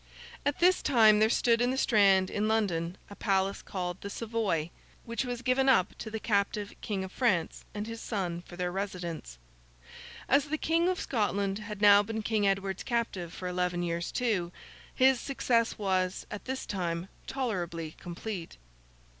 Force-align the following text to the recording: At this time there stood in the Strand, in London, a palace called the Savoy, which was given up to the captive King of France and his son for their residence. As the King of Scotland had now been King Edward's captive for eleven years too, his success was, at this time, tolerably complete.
At 0.47 0.57
this 0.57 0.81
time 0.81 1.19
there 1.19 1.29
stood 1.29 1.61
in 1.61 1.69
the 1.69 1.77
Strand, 1.77 2.31
in 2.31 2.47
London, 2.47 2.97
a 3.11 3.15
palace 3.15 3.61
called 3.61 4.01
the 4.01 4.09
Savoy, 4.09 4.71
which 5.05 5.25
was 5.25 5.43
given 5.43 5.69
up 5.69 5.95
to 5.99 6.09
the 6.09 6.19
captive 6.19 6.73
King 6.81 7.03
of 7.03 7.11
France 7.11 7.65
and 7.75 7.85
his 7.85 8.01
son 8.01 8.41
for 8.41 8.55
their 8.55 8.71
residence. 8.71 9.37
As 10.27 10.45
the 10.45 10.57
King 10.57 10.89
of 10.89 10.99
Scotland 10.99 11.59
had 11.59 11.83
now 11.83 12.01
been 12.01 12.23
King 12.23 12.47
Edward's 12.47 12.81
captive 12.81 13.31
for 13.31 13.47
eleven 13.47 13.83
years 13.83 14.11
too, 14.11 14.51
his 14.95 15.19
success 15.19 15.77
was, 15.77 16.25
at 16.31 16.45
this 16.45 16.65
time, 16.65 17.07
tolerably 17.27 17.91
complete. 17.99 18.57